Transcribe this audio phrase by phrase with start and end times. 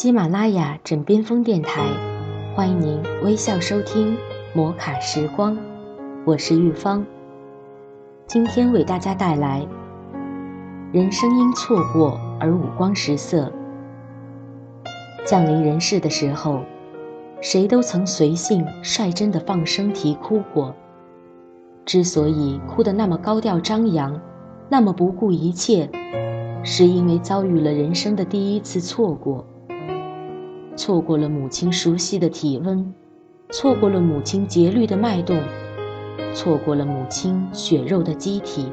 [0.00, 1.82] 喜马拉雅枕边风电台，
[2.54, 4.16] 欢迎您微笑收听
[4.54, 5.54] 摩卡时光，
[6.24, 7.04] 我是玉芳。
[8.26, 9.62] 今天为大家带来：
[10.90, 13.52] 人生因错过而五光十色。
[15.26, 16.62] 降临人世的时候，
[17.42, 20.74] 谁都曾随性率真的放声啼哭过。
[21.84, 24.18] 之所以哭得那么高调张扬，
[24.70, 25.90] 那么不顾一切，
[26.64, 29.44] 是因为遭遇了人生的第一次错过。
[30.76, 32.94] 错过了母亲熟悉的体温，
[33.50, 35.38] 错过了母亲节律的脉动，
[36.32, 38.72] 错过了母亲血肉的机体。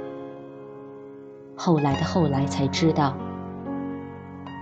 [1.55, 3.15] 后来的后来才知道，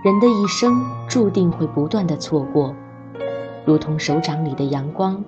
[0.02, 2.74] 人的一生注定会不断的错过，
[3.64, 5.22] 如同手掌里的阳光，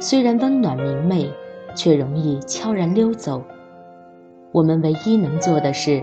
[0.00, 1.30] 虽然温暖明媚，
[1.74, 3.42] 却容易悄然溜走。
[4.52, 6.02] 我们唯一能做的是，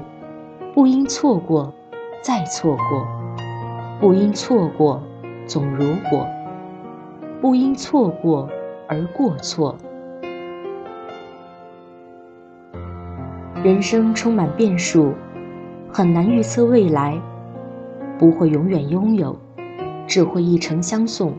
[0.73, 1.73] 不因错过，
[2.21, 3.07] 再错过，
[3.99, 5.01] 不因错过。
[5.49, 6.27] 总如果
[7.41, 8.47] 不因错过
[8.87, 9.75] 而过错，
[13.63, 15.11] 人生充满变数，
[15.91, 17.19] 很难预测未来，
[18.19, 19.35] 不会永远拥有，
[20.05, 21.33] 只会一程相送。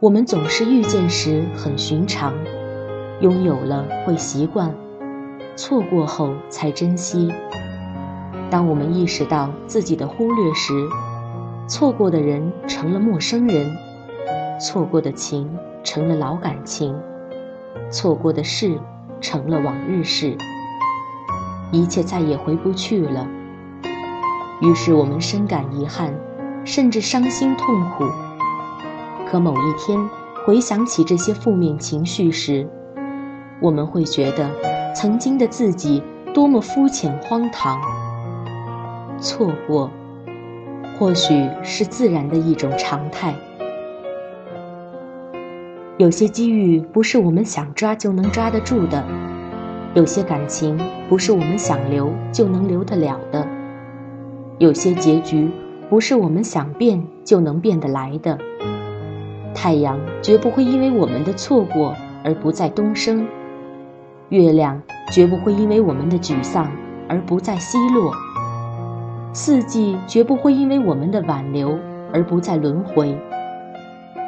[0.00, 2.32] 我们总是遇见时很寻常，
[3.20, 4.74] 拥有了会习惯，
[5.56, 7.30] 错过后才珍惜。
[8.48, 10.72] 当我们意识到自己的忽略时，
[11.66, 13.74] 错过的人成了陌生人，
[14.60, 15.50] 错过的情
[15.82, 16.94] 成了老感情，
[17.90, 18.78] 错过的事
[19.18, 20.36] 成了往日事，
[21.72, 23.26] 一切再也回不去了。
[24.60, 26.14] 于是我们深感遗憾，
[26.66, 28.04] 甚至伤心痛苦。
[29.26, 29.98] 可某一天
[30.44, 32.68] 回想起这些负面情绪时，
[33.60, 34.50] 我们会觉得
[34.94, 36.02] 曾经的自己
[36.34, 37.80] 多么肤浅荒唐。
[39.18, 39.90] 错过。
[40.98, 43.34] 或许是自然的一种常态。
[45.96, 49.04] 有些机遇不是我们想抓就能抓得住的，
[49.94, 50.78] 有些感情
[51.08, 53.46] 不是我们想留就能留得了的，
[54.58, 55.48] 有些结局
[55.88, 58.38] 不是我们想变就能变得来的。
[59.54, 61.94] 太阳绝不会因为我们的错过
[62.24, 63.24] 而不再东升，
[64.30, 64.82] 月亮
[65.12, 66.70] 绝不会因为我们的沮丧
[67.08, 68.12] 而不再西落。
[69.36, 71.76] 四季绝不会因为我们的挽留
[72.12, 73.18] 而不再轮回，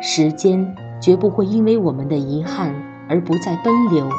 [0.03, 2.75] 时间绝不会因为我们的遗憾
[3.09, 4.11] 而不再奔流。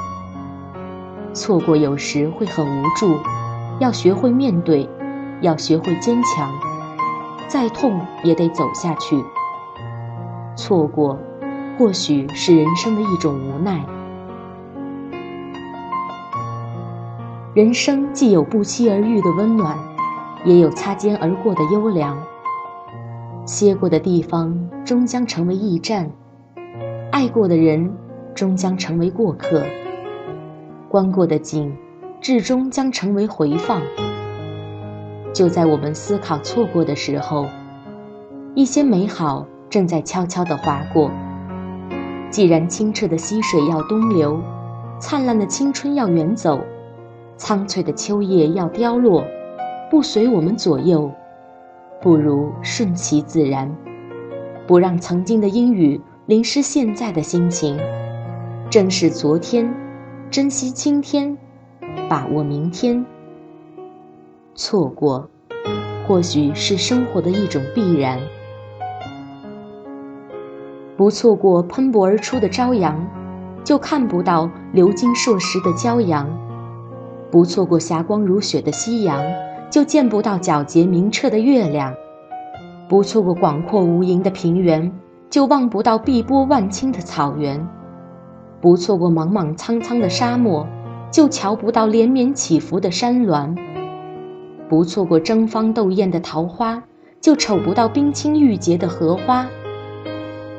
[1.34, 3.20] 错过有时会很无助，
[3.82, 4.90] 要学会面对，
[5.42, 6.50] 要学会坚强，
[7.50, 9.22] 再痛也得走下去。
[10.56, 11.20] 错过，
[11.78, 13.86] 或许是人生的一种无奈。
[17.54, 19.78] 人生既有不期而遇的温暖。
[20.48, 22.18] 也有擦肩而过的优良，
[23.46, 26.10] 歇过的地方终将成为驿站，
[27.12, 27.92] 爱过的人
[28.34, 29.66] 终将成为过客，
[30.88, 31.76] 观过的景
[32.22, 33.82] 至终将成为回放。
[35.34, 37.48] 就在我们思考错过的时候，
[38.56, 41.12] 一些美好正在悄悄地划过。
[42.30, 44.40] 既然清澈的溪水要东流，
[44.98, 46.62] 灿烂的青春要远走，
[47.36, 49.26] 苍翠的秋叶要凋落。
[49.90, 51.10] 不随我们左右，
[52.02, 53.74] 不如顺其自然，
[54.68, 57.80] 不让曾经的阴雨淋湿现在的心情。
[58.70, 59.74] 正视昨天，
[60.30, 61.38] 珍惜今天，
[62.10, 63.06] 把握明天。
[64.56, 65.30] 错过，
[66.06, 68.20] 或许是生活的一种必然。
[70.98, 73.08] 不错过喷薄而出的朝阳，
[73.64, 76.28] 就看不到流金硕石的骄阳；
[77.32, 79.24] 不错过霞光如雪的夕阳。
[79.70, 81.94] 就见不到皎洁明澈的月亮，
[82.88, 84.92] 不错过广阔无垠的平原，
[85.30, 87.60] 就望不到碧波万顷的草原；
[88.62, 90.66] 不错过莽莽苍苍的沙漠，
[91.12, 93.56] 就瞧不到连绵起伏的山峦；
[94.70, 96.82] 不错过争芳斗艳的桃花，
[97.20, 99.46] 就瞅不到冰清玉洁的荷花；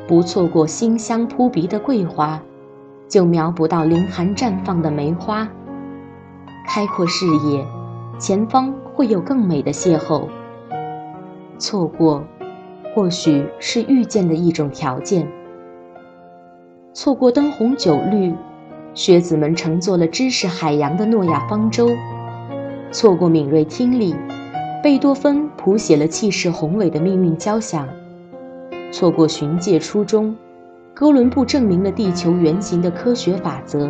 [0.06, 2.40] 不错过馨香扑鼻的桂花，
[3.08, 5.48] 就瞄不到凌寒绽放的梅花。
[6.66, 7.64] 开阔视野，
[8.18, 8.74] 前方。
[8.98, 10.24] 会有更美的邂逅。
[11.56, 12.24] 错过，
[12.92, 15.24] 或许是遇见的一种条件。
[16.92, 18.34] 错过灯红酒绿，
[18.94, 21.86] 学子们乘坐了知识海洋的诺亚方舟；
[22.90, 24.16] 错过敏锐听力，
[24.82, 27.86] 贝多芬谱写了气势宏伟的命运交响；
[28.90, 30.34] 错过寻界初衷，
[30.92, 33.88] 哥伦布证明了地球圆形的科学法则；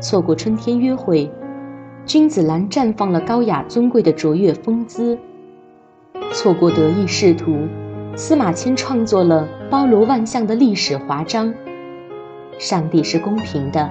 [0.00, 1.28] 错过春天约会。
[2.06, 5.16] 君子兰绽放了高雅尊贵的卓越风姿，
[6.32, 7.68] 错过得意仕途，
[8.16, 11.54] 司马迁创作了包罗万象的历史华章。
[12.58, 13.88] 上帝是公平的，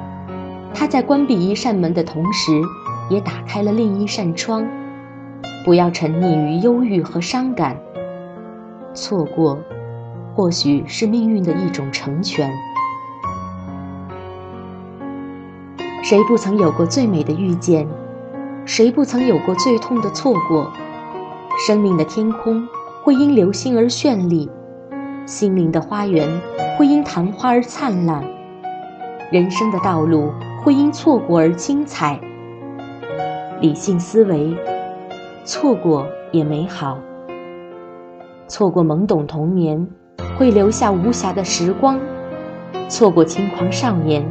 [0.73, 2.51] 他在关闭一扇门的同时，
[3.09, 4.67] 也打开了另一扇窗。
[5.63, 7.77] 不要沉溺于忧郁和伤感。
[8.93, 9.57] 错过，
[10.35, 12.51] 或许是命运的一种成全。
[16.03, 17.87] 谁不曾有过最美的遇见？
[18.69, 20.71] 谁不曾有过最痛的错过？
[21.65, 22.67] 生命的天空
[23.01, 24.47] 会因流星而绚丽，
[25.25, 26.29] 心灵的花园
[26.77, 28.23] 会因昙花而灿烂，
[29.31, 30.31] 人生的道路
[30.61, 32.19] 会因错过而精彩。
[33.59, 34.55] 理性思维，
[35.43, 36.99] 错过也美好。
[38.47, 39.87] 错过懵懂童年，
[40.37, 41.97] 会留下无暇的时光；
[42.87, 44.23] 错过轻狂少年，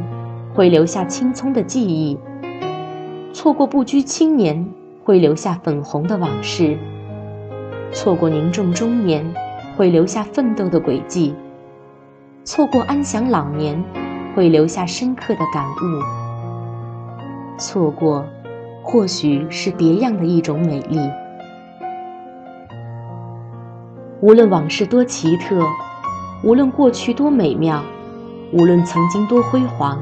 [0.55, 2.17] 会留下青葱的记忆；
[3.31, 4.67] 错过不拘青年，
[5.03, 6.77] 会留下粉红的往事。
[7.91, 9.33] 错过凝重中年，
[9.77, 11.33] 会留下奋斗的轨迹；
[12.43, 13.81] 错过安享老年，
[14.35, 15.77] 会留下深刻的感悟。
[17.57, 18.25] 错过，
[18.83, 20.99] 或许是别样的一种美丽。
[24.21, 25.63] 无论往事多奇特，
[26.43, 27.83] 无论过去多美妙，
[28.51, 29.99] 无论曾经多辉煌，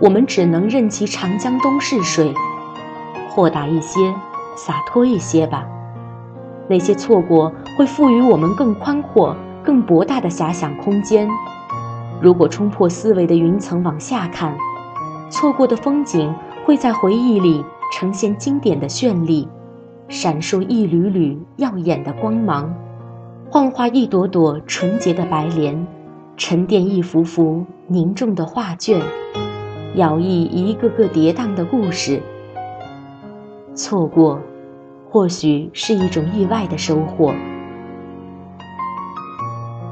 [0.00, 2.34] 我们只能任其长江东逝水，
[3.30, 4.12] 豁达一些，
[4.56, 5.66] 洒脱一些吧。
[6.68, 11.28] 那些错过会赋予我们更宽阔、更博大的遐想空间。
[12.20, 14.56] 如果冲破思维的云层往下看，
[15.30, 19.48] 错过的风景会在回忆里呈现经典的绚丽，
[20.08, 22.74] 闪烁一缕缕耀眼的光芒，
[23.50, 25.86] 幻化一朵朵纯洁的白莲，
[26.36, 29.00] 沉淀一幅幅凝重的画卷，
[29.94, 32.20] 摇曳一个个跌宕的故事。
[33.74, 34.40] 错过。
[35.10, 37.32] 或许是一种意外的收获。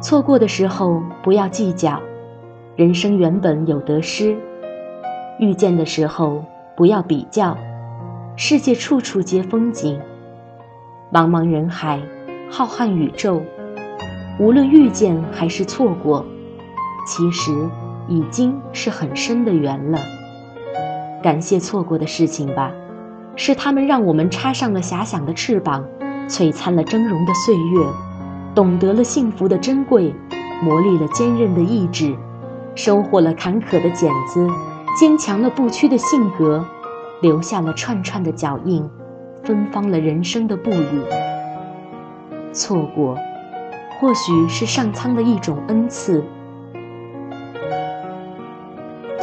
[0.00, 2.02] 错过的时候不要计较，
[2.74, 4.34] 人生原本有得失；
[5.38, 6.44] 遇见的时候
[6.76, 7.56] 不要比较，
[8.34, 9.96] 世界处处皆风景。
[11.12, 12.00] 茫茫人海，
[12.50, 13.40] 浩瀚宇宙，
[14.40, 16.26] 无论遇见还是错过，
[17.06, 17.52] 其实
[18.08, 19.98] 已经是很深的缘了。
[21.22, 22.72] 感谢错过的事情吧。
[23.34, 25.82] 是他们让我们插上了遐想的翅膀，
[26.28, 27.86] 璀璨了峥嵘的岁月，
[28.54, 30.14] 懂得了幸福的珍贵，
[30.62, 32.14] 磨砺了坚韧的意志，
[32.74, 34.46] 收获了坎坷的茧子，
[34.98, 36.62] 坚强了不屈的性格，
[37.22, 38.86] 留下了串串的脚印，
[39.42, 41.02] 芬芳了人生的步履。
[42.52, 43.16] 错过，
[43.98, 46.22] 或许是上苍的一种恩赐。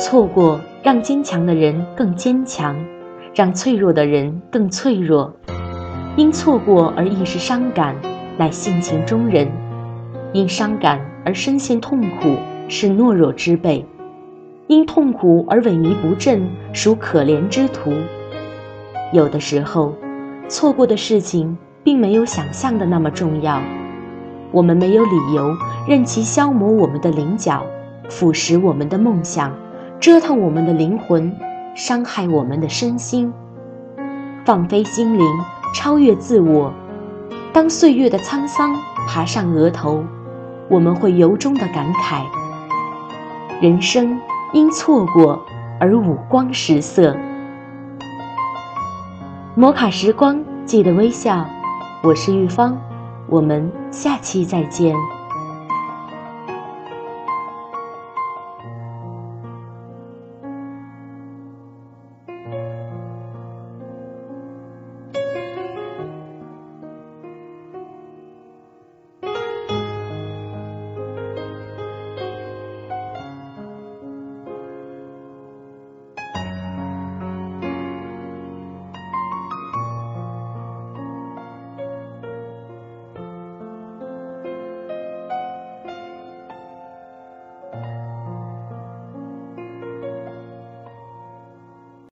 [0.09, 2.75] 错过，让坚强的人更坚强。
[3.35, 5.31] 让脆弱的人更脆弱，
[6.17, 7.95] 因错过而一时伤感，
[8.35, 9.47] 乃性情中人；
[10.33, 12.35] 因伤感而深陷痛苦，
[12.67, 13.85] 是懦弱之辈；
[14.65, 16.41] 因痛苦而萎靡不振，
[16.73, 17.93] 属可怜之徒。
[19.13, 19.93] 有的时候，
[20.47, 23.61] 错过的事情并没有想象的那么重要，
[24.51, 25.55] 我们没有理由
[25.87, 27.63] 任其消磨我们的棱角，
[28.09, 29.55] 腐蚀我们的梦想，
[29.99, 31.35] 折腾我们的灵魂。
[31.75, 33.31] 伤害我们的身心，
[34.43, 35.25] 放飞心灵，
[35.73, 36.73] 超越自我。
[37.53, 38.75] 当岁月的沧桑
[39.07, 40.03] 爬上额头，
[40.67, 42.23] 我们会由衷的感慨：
[43.61, 44.19] 人生
[44.51, 45.39] 因错过
[45.79, 47.15] 而五光十色。
[49.55, 51.45] 摩卡时光，记得微笑。
[52.03, 52.77] 我是玉芳，
[53.27, 54.93] 我们下期再见。